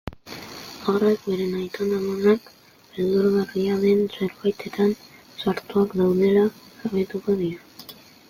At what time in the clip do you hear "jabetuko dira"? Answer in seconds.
6.81-7.95